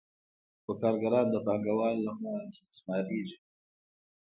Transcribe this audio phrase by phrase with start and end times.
[0.63, 3.37] خو کارګران د پانګوال له خوا استثمارېږي